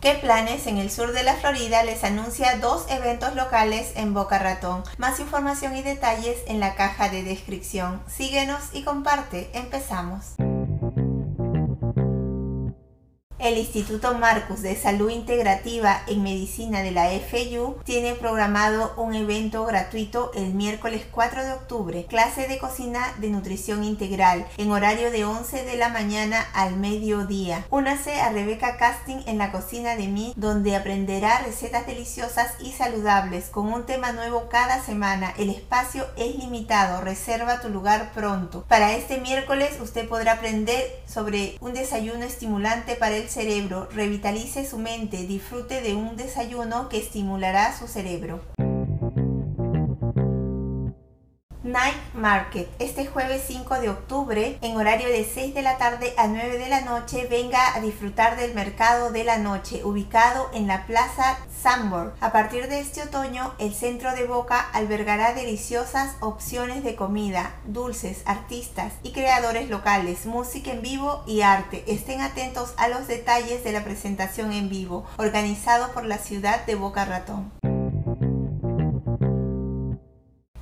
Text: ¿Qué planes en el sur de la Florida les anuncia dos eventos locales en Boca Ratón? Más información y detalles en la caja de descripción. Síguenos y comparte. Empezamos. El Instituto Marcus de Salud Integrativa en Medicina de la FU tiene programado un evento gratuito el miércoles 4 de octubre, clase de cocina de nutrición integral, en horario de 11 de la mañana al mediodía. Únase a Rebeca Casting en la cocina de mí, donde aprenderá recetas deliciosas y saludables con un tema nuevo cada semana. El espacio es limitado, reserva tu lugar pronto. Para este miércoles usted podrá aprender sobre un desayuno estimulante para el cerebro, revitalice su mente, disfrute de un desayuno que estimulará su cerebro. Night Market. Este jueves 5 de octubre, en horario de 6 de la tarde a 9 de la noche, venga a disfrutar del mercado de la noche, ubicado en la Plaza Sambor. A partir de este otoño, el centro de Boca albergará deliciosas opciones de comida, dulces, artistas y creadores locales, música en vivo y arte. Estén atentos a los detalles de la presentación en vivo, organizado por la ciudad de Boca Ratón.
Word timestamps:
¿Qué 0.00 0.14
planes 0.14 0.66
en 0.66 0.78
el 0.78 0.90
sur 0.90 1.12
de 1.12 1.22
la 1.22 1.34
Florida 1.34 1.82
les 1.82 2.04
anuncia 2.04 2.56
dos 2.56 2.86
eventos 2.88 3.34
locales 3.34 3.92
en 3.96 4.14
Boca 4.14 4.38
Ratón? 4.38 4.82
Más 4.96 5.20
información 5.20 5.76
y 5.76 5.82
detalles 5.82 6.38
en 6.46 6.58
la 6.58 6.74
caja 6.74 7.10
de 7.10 7.22
descripción. 7.22 8.00
Síguenos 8.08 8.62
y 8.72 8.82
comparte. 8.82 9.50
Empezamos. 9.52 10.36
El 13.40 13.56
Instituto 13.56 14.12
Marcus 14.12 14.60
de 14.60 14.76
Salud 14.76 15.08
Integrativa 15.08 16.02
en 16.06 16.22
Medicina 16.22 16.82
de 16.82 16.90
la 16.90 17.08
FU 17.08 17.78
tiene 17.84 18.12
programado 18.12 18.92
un 18.98 19.14
evento 19.14 19.64
gratuito 19.64 20.30
el 20.34 20.52
miércoles 20.52 21.06
4 21.10 21.46
de 21.46 21.52
octubre, 21.54 22.04
clase 22.04 22.48
de 22.48 22.58
cocina 22.58 23.00
de 23.16 23.30
nutrición 23.30 23.82
integral, 23.82 24.46
en 24.58 24.70
horario 24.70 25.10
de 25.10 25.24
11 25.24 25.64
de 25.64 25.76
la 25.78 25.88
mañana 25.88 26.46
al 26.52 26.76
mediodía. 26.76 27.64
Únase 27.70 28.20
a 28.20 28.30
Rebeca 28.30 28.76
Casting 28.76 29.22
en 29.24 29.38
la 29.38 29.52
cocina 29.52 29.96
de 29.96 30.08
mí, 30.08 30.34
donde 30.36 30.76
aprenderá 30.76 31.38
recetas 31.38 31.86
deliciosas 31.86 32.52
y 32.60 32.72
saludables 32.72 33.46
con 33.46 33.72
un 33.72 33.86
tema 33.86 34.12
nuevo 34.12 34.50
cada 34.50 34.84
semana. 34.84 35.32
El 35.38 35.48
espacio 35.48 36.06
es 36.18 36.36
limitado, 36.36 37.00
reserva 37.00 37.62
tu 37.62 37.70
lugar 37.70 38.12
pronto. 38.12 38.66
Para 38.68 38.92
este 38.92 39.16
miércoles 39.16 39.78
usted 39.80 40.06
podrá 40.06 40.32
aprender 40.32 40.84
sobre 41.06 41.56
un 41.60 41.72
desayuno 41.72 42.26
estimulante 42.26 42.96
para 42.96 43.16
el 43.16 43.29
cerebro, 43.30 43.88
revitalice 43.94 44.66
su 44.66 44.78
mente, 44.78 45.26
disfrute 45.26 45.80
de 45.80 45.94
un 45.94 46.16
desayuno 46.16 46.88
que 46.88 46.98
estimulará 46.98 47.76
su 47.78 47.86
cerebro. 47.86 48.40
Night 51.62 52.14
Market. 52.14 52.70
Este 52.78 53.06
jueves 53.06 53.42
5 53.46 53.80
de 53.80 53.90
octubre, 53.90 54.58
en 54.62 54.76
horario 54.76 55.08
de 55.08 55.24
6 55.24 55.52
de 55.54 55.60
la 55.60 55.76
tarde 55.76 56.14
a 56.16 56.26
9 56.26 56.56
de 56.56 56.68
la 56.70 56.80
noche, 56.80 57.26
venga 57.28 57.74
a 57.74 57.80
disfrutar 57.80 58.38
del 58.38 58.54
mercado 58.54 59.10
de 59.10 59.24
la 59.24 59.36
noche, 59.36 59.84
ubicado 59.84 60.50
en 60.54 60.66
la 60.66 60.86
Plaza 60.86 61.38
Sambor. 61.62 62.14
A 62.20 62.32
partir 62.32 62.68
de 62.68 62.80
este 62.80 63.02
otoño, 63.02 63.52
el 63.58 63.74
centro 63.74 64.14
de 64.14 64.24
Boca 64.24 64.58
albergará 64.72 65.34
deliciosas 65.34 66.16
opciones 66.20 66.82
de 66.82 66.96
comida, 66.96 67.54
dulces, 67.66 68.22
artistas 68.24 68.94
y 69.02 69.12
creadores 69.12 69.68
locales, 69.68 70.24
música 70.24 70.70
en 70.70 70.80
vivo 70.80 71.22
y 71.26 71.42
arte. 71.42 71.84
Estén 71.86 72.22
atentos 72.22 72.72
a 72.78 72.88
los 72.88 73.06
detalles 73.06 73.62
de 73.64 73.72
la 73.72 73.84
presentación 73.84 74.52
en 74.52 74.70
vivo, 74.70 75.04
organizado 75.18 75.92
por 75.92 76.06
la 76.06 76.16
ciudad 76.16 76.64
de 76.64 76.74
Boca 76.74 77.04
Ratón. 77.04 77.52